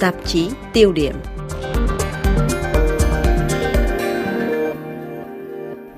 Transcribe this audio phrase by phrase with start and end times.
[0.00, 1.14] Tạp chí tiêu điểm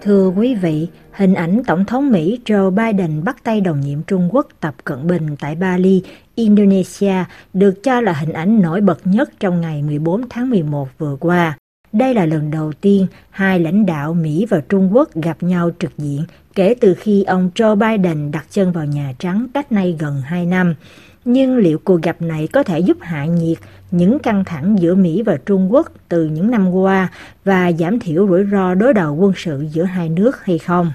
[0.00, 4.28] Thưa quý vị, hình ảnh Tổng thống Mỹ Joe Biden bắt tay đồng nhiệm Trung
[4.32, 6.02] Quốc Tập Cận Bình tại Bali,
[6.34, 7.14] Indonesia
[7.52, 11.58] được cho là hình ảnh nổi bật nhất trong ngày 14 tháng 11 vừa qua.
[11.92, 15.98] Đây là lần đầu tiên hai lãnh đạo Mỹ và Trung Quốc gặp nhau trực
[15.98, 20.22] diện kể từ khi ông Joe Biden đặt chân vào Nhà Trắng cách nay gần
[20.24, 20.74] 2 năm.
[21.24, 23.58] Nhưng liệu cuộc gặp này có thể giúp hạ nhiệt
[23.90, 27.08] những căng thẳng giữa Mỹ và Trung Quốc từ những năm qua
[27.44, 30.92] và giảm thiểu rủi ro đối đầu quân sự giữa hai nước hay không?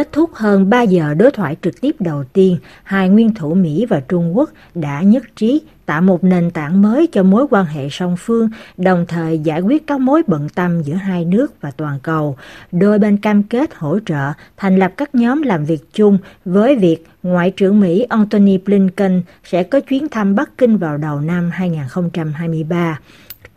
[0.00, 3.86] Kết thúc hơn 3 giờ đối thoại trực tiếp đầu tiên, hai nguyên thủ Mỹ
[3.88, 7.88] và Trung Quốc đã nhất trí tạo một nền tảng mới cho mối quan hệ
[7.90, 11.98] song phương, đồng thời giải quyết các mối bận tâm giữa hai nước và toàn
[12.02, 12.36] cầu.
[12.72, 17.06] Đôi bên cam kết hỗ trợ thành lập các nhóm làm việc chung với việc
[17.22, 22.98] Ngoại trưởng Mỹ Antony Blinken sẽ có chuyến thăm Bắc Kinh vào đầu năm 2023.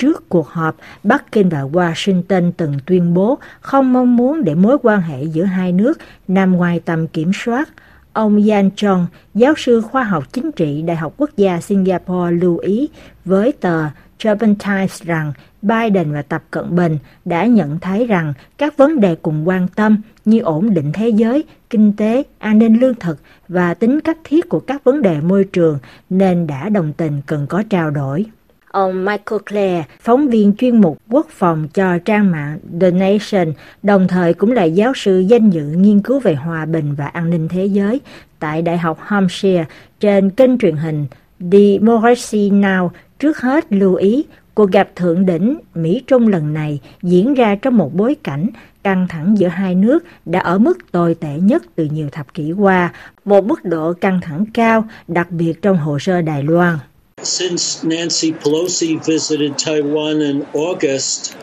[0.03, 4.77] Trước cuộc họp, Bắc Kinh và Washington từng tuyên bố không mong muốn để mối
[4.83, 7.69] quan hệ giữa hai nước nằm ngoài tầm kiểm soát.
[8.13, 12.57] Ông Yan Chong, giáo sư khoa học chính trị Đại học Quốc gia Singapore lưu
[12.57, 12.89] ý
[13.25, 13.83] với tờ
[14.19, 19.15] Japan Times rằng Biden và Tập Cận Bình đã nhận thấy rằng các vấn đề
[19.15, 23.73] cùng quan tâm như ổn định thế giới, kinh tế, an ninh lương thực và
[23.73, 27.63] tính cấp thiết của các vấn đề môi trường nên đã đồng tình cần có
[27.69, 28.25] trao đổi.
[28.73, 34.07] Ông Michael Clare, phóng viên chuyên mục quốc phòng cho trang mạng The Nation, đồng
[34.07, 37.47] thời cũng là giáo sư danh dự nghiên cứu về hòa bình và an ninh
[37.47, 38.01] thế giới
[38.39, 39.65] tại Đại học Hampshire
[39.99, 41.05] trên kênh truyền hình
[41.39, 47.55] Democracy Now, trước hết lưu ý cuộc gặp thượng đỉnh Mỹ-Trung lần này diễn ra
[47.55, 48.47] trong một bối cảnh
[48.83, 52.51] căng thẳng giữa hai nước đã ở mức tồi tệ nhất từ nhiều thập kỷ
[52.51, 52.93] qua,
[53.25, 56.77] một mức độ căng thẳng cao, đặc biệt trong hồ sơ Đài Loan.
[57.23, 61.33] Since Nancy Pelosi visited Taiwan in August,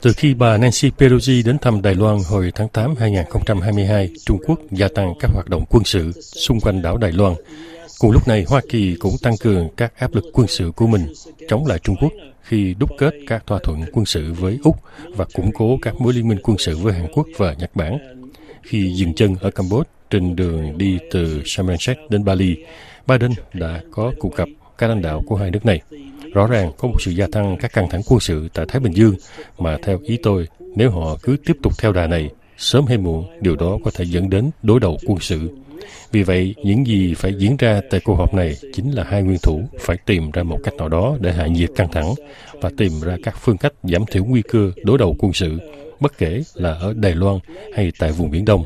[0.00, 4.60] từ khi bà Nancy Pelosi đến thăm Đài Loan hồi tháng 8 2022, Trung Quốc
[4.70, 7.34] gia tăng các hoạt động quân sự xung quanh đảo Đài Loan.
[7.98, 11.12] Cùng lúc này, Hoa Kỳ cũng tăng cường các áp lực quân sự của mình
[11.48, 12.12] chống lại Trung Quốc
[12.42, 14.76] khi đúc kết các thỏa thuận quân sự với Úc
[15.16, 17.98] và củng cố các mối liên minh quân sự với Hàn Quốc và Nhật Bản.
[18.62, 21.70] Khi dừng chân ở Campuchia trên đường đi từ Sharm
[22.10, 22.56] đến Bali,
[23.06, 25.80] Biden đã có cuộc gặp các lãnh đạo của hai nước này.
[26.34, 28.92] Rõ ràng có một sự gia tăng các căng thẳng quân sự tại Thái Bình
[28.92, 29.14] Dương
[29.58, 33.26] mà theo ý tôi, nếu họ cứ tiếp tục theo đà này, sớm hay muộn
[33.40, 35.50] điều đó có thể dẫn đến đối đầu quân sự.
[36.12, 39.38] Vì vậy, những gì phải diễn ra tại cuộc họp này chính là hai nguyên
[39.42, 42.14] thủ phải tìm ra một cách nào đó để hạ nhiệt căng thẳng
[42.52, 45.58] và tìm ra các phương cách giảm thiểu nguy cơ đối đầu quân sự,
[46.00, 47.38] bất kể là ở Đài Loan
[47.74, 48.64] hay tại vùng Biển Đông.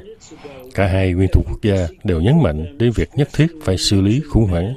[0.74, 4.00] Cả hai nguyên thủ quốc gia đều nhấn mạnh đến việc nhất thiết phải xử
[4.00, 4.74] lý khủng hoảng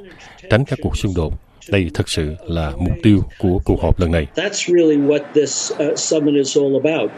[0.50, 1.34] tránh các cuộc xung đột.
[1.70, 4.26] Đây thực sự là mục tiêu của cuộc họp lần này.
[5.82, 7.10] Uh,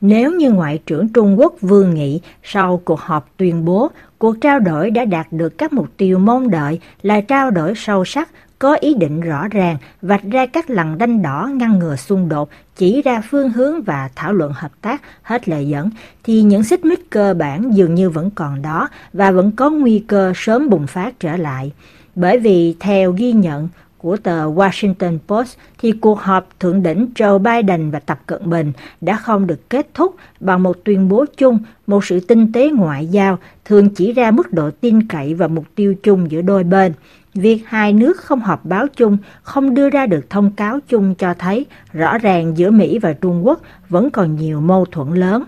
[0.00, 4.60] Nếu như Ngoại trưởng Trung Quốc Vương Nghị sau cuộc họp tuyên bố cuộc trao
[4.60, 8.74] đổi đã đạt được các mục tiêu mong đợi là trao đổi sâu sắc, có
[8.74, 13.02] ý định rõ ràng, vạch ra các lằn đanh đỏ ngăn ngừa xung đột, chỉ
[13.02, 15.90] ra phương hướng và thảo luận hợp tác hết lời dẫn,
[16.24, 20.04] thì những xích mích cơ bản dường như vẫn còn đó và vẫn có nguy
[20.06, 21.72] cơ sớm bùng phát trở lại.
[22.14, 27.38] Bởi vì theo ghi nhận của tờ Washington Post thì cuộc họp thượng đỉnh Joe
[27.38, 31.58] Biden và Tập Cận Bình đã không được kết thúc bằng một tuyên bố chung,
[31.86, 35.64] một sự tinh tế ngoại giao thường chỉ ra mức độ tin cậy và mục
[35.74, 36.92] tiêu chung giữa đôi bên.
[37.34, 41.34] Việc hai nước không họp báo chung, không đưa ra được thông cáo chung cho
[41.34, 45.44] thấy rõ ràng giữa Mỹ và Trung Quốc vẫn còn nhiều mâu thuẫn lớn.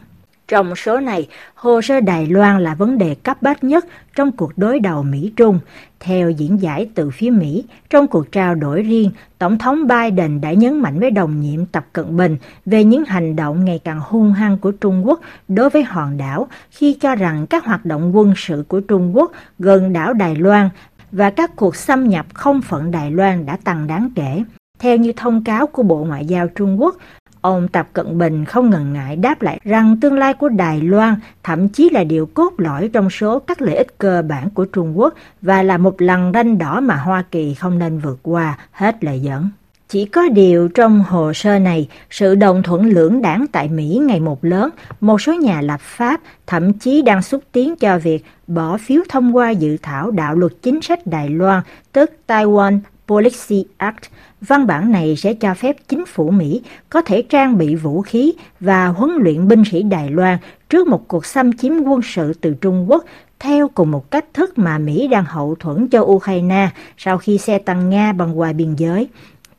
[0.49, 3.87] Trong số này, hồ sơ Đài Loan là vấn đề cấp bách nhất
[4.17, 5.59] trong cuộc đối đầu Mỹ-Trung.
[6.01, 10.53] Theo diễn giải từ phía Mỹ, trong cuộc trao đổi riêng, Tổng thống Biden đã
[10.53, 12.37] nhấn mạnh với đồng nhiệm Tập Cận Bình
[12.67, 16.49] về những hành động ngày càng hung hăng của Trung Quốc đối với hòn đảo
[16.71, 20.69] khi cho rằng các hoạt động quân sự của Trung Quốc gần đảo Đài Loan
[21.13, 24.43] và các cuộc xâm nhập không phận Đài Loan đã tăng đáng kể.
[24.79, 26.97] Theo như thông cáo của Bộ Ngoại giao Trung Quốc,
[27.47, 31.15] Ông Tập Cận Bình không ngần ngại đáp lại rằng tương lai của Đài Loan
[31.43, 34.99] thậm chí là điều cốt lõi trong số các lợi ích cơ bản của Trung
[34.99, 39.05] Quốc và là một lần ranh đỏ mà Hoa Kỳ không nên vượt qua, hết
[39.05, 39.51] lời dẫn.
[39.89, 44.21] Chỉ có điều trong hồ sơ này, sự đồng thuận lưỡng đảng tại Mỹ ngày
[44.21, 44.71] một lớn,
[45.01, 49.37] một số nhà lập pháp thậm chí đang xúc tiến cho việc bỏ phiếu thông
[49.37, 51.63] qua dự thảo đạo luật chính sách Đài Loan,
[51.93, 52.79] tức Taiwan
[53.09, 54.05] Policy Act,
[54.41, 58.33] văn bản này sẽ cho phép chính phủ Mỹ có thể trang bị vũ khí
[58.61, 60.39] và huấn luyện binh sĩ Đài Loan
[60.69, 63.05] trước một cuộc xâm chiếm quân sự từ Trung Quốc
[63.39, 67.59] theo cùng một cách thức mà Mỹ đang hậu thuẫn cho Ukraine sau khi xe
[67.59, 69.09] tăng Nga băng qua biên giới.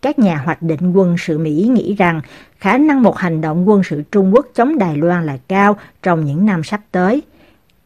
[0.01, 2.21] Các nhà hoạch định quân sự Mỹ nghĩ rằng
[2.59, 6.25] khả năng một hành động quân sự Trung Quốc chống Đài Loan là cao trong
[6.25, 7.21] những năm sắp tới.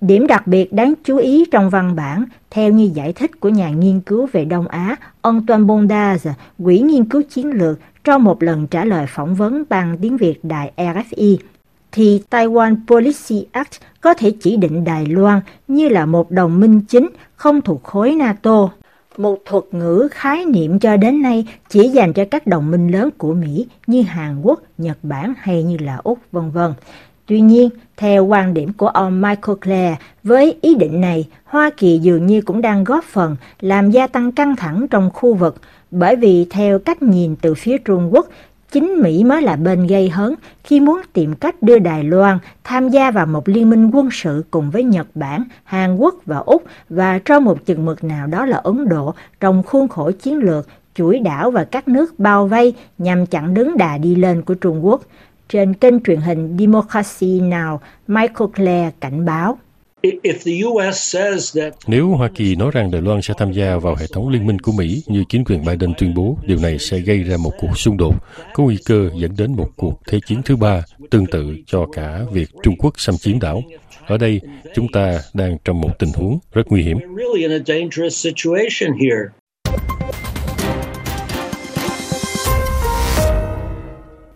[0.02, 3.70] Điểm đặc biệt đáng chú ý trong văn bản, theo như giải thích của nhà
[3.70, 6.32] nghiên cứu về Đông Á Antoine Bondaz,
[6.64, 10.40] Quỹ nghiên cứu chiến lược, trong một lần trả lời phỏng vấn bằng tiếng Việt
[10.44, 11.38] đài RFI,
[11.92, 13.72] thì Taiwan Policy Act
[14.02, 18.16] có thể chỉ định Đài Loan như là một đồng minh chính không thuộc khối
[18.16, 18.70] NATO.
[19.18, 23.10] Một thuật ngữ khái niệm cho đến nay chỉ dành cho các đồng minh lớn
[23.18, 26.74] của Mỹ như Hàn Quốc, Nhật Bản hay như là Úc, vân vân.
[27.32, 31.98] Tuy nhiên, theo quan điểm của ông Michael Clare, với ý định này, Hoa Kỳ
[31.98, 35.56] dường như cũng đang góp phần làm gia tăng căng thẳng trong khu vực,
[35.92, 38.28] bởi vì theo cách nhìn từ phía Trung Quốc,
[38.72, 42.90] chính Mỹ mới là bên gây hấn khi muốn tìm cách đưa Đài Loan tham
[42.90, 46.64] gia vào một liên minh quân sự cùng với Nhật Bản, Hàn Quốc và Úc
[46.90, 50.68] và trong một chừng mực nào đó là Ấn Độ trong khuôn khổ chiến lược
[50.96, 54.86] chuỗi đảo và các nước bao vây nhằm chặn đứng đà đi lên của Trung
[54.86, 55.02] Quốc.
[55.52, 57.78] Trên kênh truyền hình Democracy Now,
[58.08, 59.58] Michael Clare cảnh báo.
[61.88, 64.60] Nếu Hoa Kỳ nói rằng Đài Loan sẽ tham gia vào hệ thống liên minh
[64.60, 67.78] của Mỹ như chính quyền Biden tuyên bố, điều này sẽ gây ra một cuộc
[67.78, 68.16] xung đột,
[68.54, 72.22] có nguy cơ dẫn đến một cuộc thế chiến thứ ba, tương tự cho cả
[72.32, 73.64] việc Trung Quốc xâm chiếm đảo.
[74.08, 74.42] Ở đây,
[74.76, 76.98] chúng ta đang trong một tình huống rất nguy hiểm.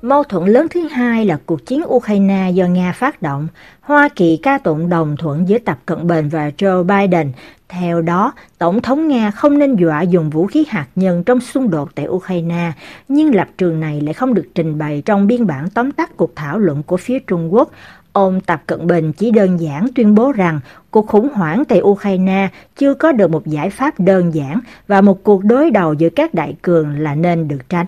[0.05, 3.47] Mâu thuẫn lớn thứ hai là cuộc chiến Ukraine do Nga phát động.
[3.81, 7.31] Hoa Kỳ ca tụng đồng thuận giữa Tập Cận Bình và Joe Biden.
[7.69, 11.69] Theo đó, Tổng thống Nga không nên dọa dùng vũ khí hạt nhân trong xung
[11.69, 12.71] đột tại Ukraine,
[13.07, 16.35] nhưng lập trường này lại không được trình bày trong biên bản tóm tắt cuộc
[16.35, 17.71] thảo luận của phía Trung Quốc.
[18.13, 20.59] Ông Tập Cận Bình chỉ đơn giản tuyên bố rằng
[20.91, 25.23] cuộc khủng hoảng tại Ukraine chưa có được một giải pháp đơn giản và một
[25.23, 27.85] cuộc đối đầu giữa các đại cường là nên được tránh.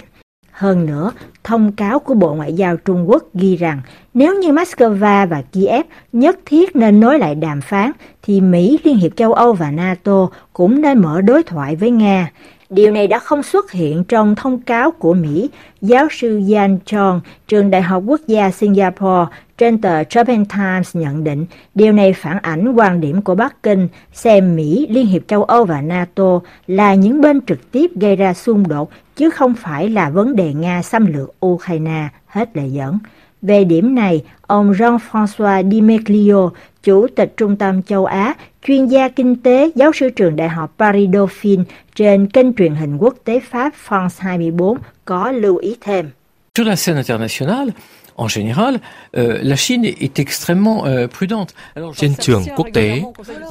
[0.58, 1.12] Hơn nữa,
[1.44, 3.82] thông cáo của Bộ Ngoại giao Trung Quốc ghi rằng
[4.14, 7.92] nếu như Moscow và Kiev nhất thiết nên nối lại đàm phán,
[8.28, 12.32] thì Mỹ, Liên hiệp châu Âu và NATO cũng đã mở đối thoại với Nga.
[12.70, 15.50] Điều này đã không xuất hiện trong thông cáo của Mỹ.
[15.82, 19.26] Giáo sư Yan Chong, trường Đại học Quốc gia Singapore,
[19.58, 21.46] trên tờ Japan Times nhận định
[21.76, 25.66] điều này phản ảnh quan điểm của Bắc Kinh xem Mỹ, Liên hiệp châu Âu
[25.66, 30.10] và NATO là những bên trực tiếp gây ra xung đột chứ không phải là
[30.10, 33.00] vấn đề Nga xâm lược Ukraine, hết lời dẫn.
[33.42, 36.50] Về điểm này, ông Jean-François Dimeglio,
[36.88, 38.34] Chủ tịch Trung tâm châu Á,
[38.68, 41.64] chuyên gia kinh tế, giáo sư trường Đại học Paris Dauphine
[41.96, 46.10] trên kênh truyền hình quốc tế Pháp France 24 có lưu ý thêm.
[46.56, 47.72] Sur la scène internationale,
[48.18, 48.80] en général,
[49.16, 51.54] euh, la Chine est extrêmement euh, prudente.
[51.96, 53.02] Trên trường quốc tế,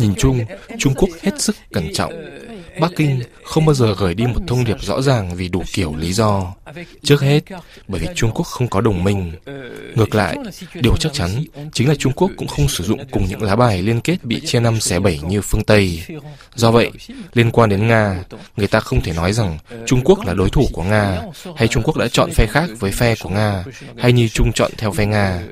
[0.01, 0.45] nhìn chung,
[0.79, 2.13] Trung Quốc hết sức cẩn trọng.
[2.81, 5.95] Bắc Kinh không bao giờ gửi đi một thông điệp rõ ràng vì đủ kiểu
[5.97, 6.55] lý do.
[7.03, 7.41] Trước hết,
[7.89, 9.33] bởi vì Trung Quốc không có đồng minh.
[9.95, 10.37] Ngược lại,
[10.75, 11.31] điều chắc chắn
[11.73, 14.41] chính là Trung Quốc cũng không sử dụng cùng những lá bài liên kết bị
[14.41, 16.03] chia năm xé bảy như phương Tây.
[16.55, 16.91] Do vậy,
[17.35, 18.25] liên quan đến Nga,
[18.57, 21.23] người ta không thể nói rằng Trung Quốc là đối thủ của Nga,
[21.57, 23.65] hay Trung Quốc đã chọn phe khác với phe của Nga,
[23.99, 25.43] hay như Trung chọn theo phe Nga.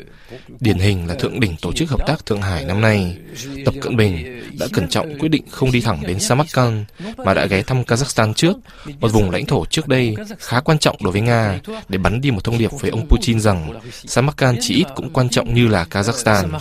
[0.61, 3.17] Điển hình là Thượng đỉnh Tổ chức Hợp tác Thượng Hải năm nay,
[3.65, 6.75] Tập Cận Bình đã cẩn trọng quyết định không đi thẳng đến Samarkand
[7.17, 8.57] mà đã ghé thăm Kazakhstan trước,
[9.01, 12.31] một vùng lãnh thổ trước đây khá quan trọng đối với Nga, để bắn đi
[12.31, 15.87] một thông điệp với ông Putin rằng Samarkand chỉ ít cũng quan trọng như là
[15.91, 16.59] Kazakhstan.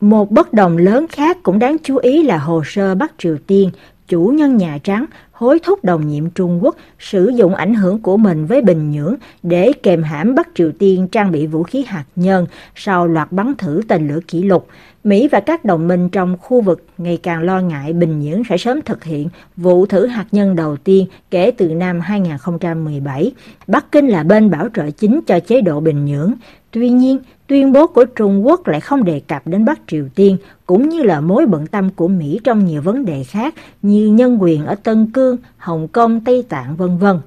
[0.00, 3.70] Một bất đồng lớn khác cũng đáng chú ý là hồ sơ Bắc Triều Tiên
[4.08, 5.04] chủ nhân Nhà Trắng
[5.38, 9.14] hối thúc đồng nhiệm Trung Quốc sử dụng ảnh hưởng của mình với Bình Nhưỡng
[9.42, 13.54] để kềm hãm Bắc Triều Tiên trang bị vũ khí hạt nhân sau loạt bắn
[13.58, 14.66] thử tên lửa kỷ lục.
[15.04, 18.56] Mỹ và các đồng minh trong khu vực ngày càng lo ngại Bình Nhưỡng sẽ
[18.56, 23.32] sớm thực hiện vụ thử hạt nhân đầu tiên kể từ năm 2017.
[23.66, 26.32] Bắc Kinh là bên bảo trợ chính cho chế độ Bình Nhưỡng.
[26.70, 30.36] Tuy nhiên, tuyên bố của Trung Quốc lại không đề cập đến Bắc Triều Tiên,
[30.66, 34.38] cũng như là mối bận tâm của Mỹ trong nhiều vấn đề khác như nhân
[34.42, 37.20] quyền ở Tân Cương, Hồng Kông, Tây Tạng vân vân.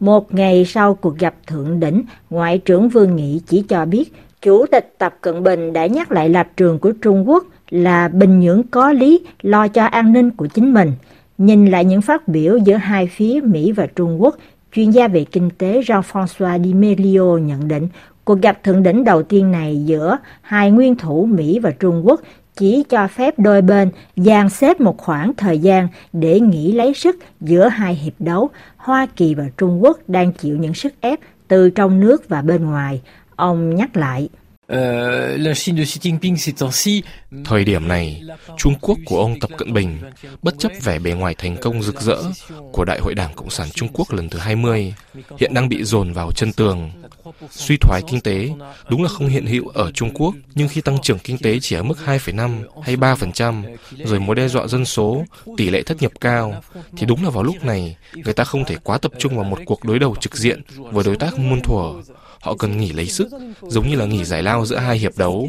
[0.00, 4.12] Một ngày sau cuộc gặp thượng đỉnh, Ngoại trưởng Vương Nghị chỉ cho biết
[4.42, 8.40] Chủ tịch Tập Cận Bình đã nhắc lại lập trường của Trung Quốc là Bình
[8.40, 10.92] Nhưỡng có lý lo cho an ninh của chính mình.
[11.38, 14.36] Nhìn lại những phát biểu giữa hai phía Mỹ và Trung Quốc,
[14.72, 17.88] chuyên gia về kinh tế Jean-François Di Melio nhận định
[18.28, 22.20] cuộc gặp thượng đỉnh đầu tiên này giữa hai nguyên thủ Mỹ và Trung Quốc
[22.56, 27.16] chỉ cho phép đôi bên dàn xếp một khoảng thời gian để nghỉ lấy sức
[27.40, 28.50] giữa hai hiệp đấu.
[28.76, 32.64] Hoa Kỳ và Trung Quốc đang chịu những sức ép từ trong nước và bên
[32.64, 33.02] ngoài.
[33.36, 34.28] Ông nhắc lại.
[37.44, 38.22] Thời điểm này,
[38.56, 39.98] Trung Quốc của ông Tập Cận Bình,
[40.42, 42.16] bất chấp vẻ bề ngoài thành công rực rỡ
[42.72, 44.94] của Đại hội Đảng Cộng sản Trung Quốc lần thứ 20,
[45.38, 46.90] hiện đang bị dồn vào chân tường.
[47.50, 48.48] Suy thoái kinh tế
[48.88, 51.76] đúng là không hiện hữu ở Trung Quốc, nhưng khi tăng trưởng kinh tế chỉ
[51.76, 53.62] ở mức 2,5 hay 3%,
[54.04, 55.24] rồi mối đe dọa dân số,
[55.56, 56.62] tỷ lệ thất nghiệp cao,
[56.96, 59.58] thì đúng là vào lúc này, người ta không thể quá tập trung vào một
[59.66, 61.92] cuộc đối đầu trực diện với đối tác muôn thuở.
[62.40, 63.28] Họ cần nghỉ lấy sức,
[63.68, 65.48] giống như là nghỉ giải lao giữa hai hiệp đấu.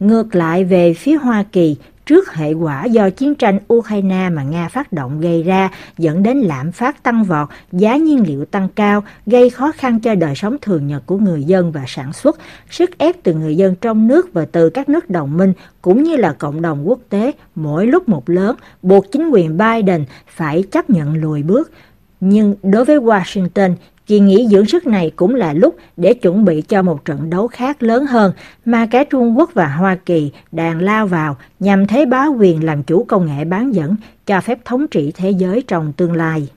[0.00, 4.68] Ngược lại về phía Hoa Kỳ, trước hệ quả do chiến tranh Ukraine mà Nga
[4.68, 9.04] phát động gây ra dẫn đến lạm phát tăng vọt, giá nhiên liệu tăng cao,
[9.26, 12.38] gây khó khăn cho đời sống thường nhật của người dân và sản xuất,
[12.70, 16.16] sức ép từ người dân trong nước và từ các nước đồng minh cũng như
[16.16, 20.90] là cộng đồng quốc tế mỗi lúc một lớn, buộc chính quyền Biden phải chấp
[20.90, 21.70] nhận lùi bước.
[22.20, 23.74] Nhưng đối với Washington,
[24.06, 27.48] Kỳ nghỉ dưỡng sức này cũng là lúc để chuẩn bị cho một trận đấu
[27.48, 28.32] khác lớn hơn
[28.64, 32.82] mà cả Trung Quốc và Hoa Kỳ đang lao vào nhằm thế bá quyền làm
[32.82, 36.48] chủ công nghệ bán dẫn, cho phép thống trị thế giới trong tương lai.